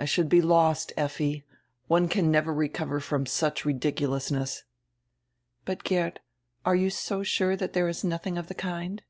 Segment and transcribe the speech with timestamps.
[0.00, 1.46] I should be lost, Effi.
[1.86, 4.64] One can never recover from such ridiculousness."
[5.64, 6.18] "But, Geert,
[6.64, 9.02] are you so sure diat diere is nothing of die kind!"